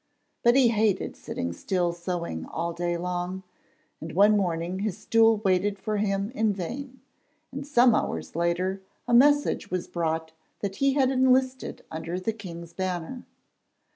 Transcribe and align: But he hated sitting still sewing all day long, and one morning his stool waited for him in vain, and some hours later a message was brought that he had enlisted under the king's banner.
But 0.41 0.55
he 0.55 0.69
hated 0.69 1.15
sitting 1.15 1.53
still 1.53 1.93
sewing 1.93 2.47
all 2.47 2.73
day 2.73 2.97
long, 2.97 3.43
and 3.99 4.13
one 4.13 4.35
morning 4.35 4.79
his 4.79 4.97
stool 4.97 5.37
waited 5.45 5.77
for 5.77 5.97
him 5.97 6.31
in 6.31 6.53
vain, 6.53 7.01
and 7.51 7.67
some 7.67 7.93
hours 7.93 8.35
later 8.35 8.81
a 9.07 9.13
message 9.13 9.69
was 9.69 9.87
brought 9.87 10.31
that 10.61 10.77
he 10.77 10.93
had 10.95 11.11
enlisted 11.11 11.85
under 11.91 12.19
the 12.19 12.33
king's 12.33 12.73
banner. 12.73 13.25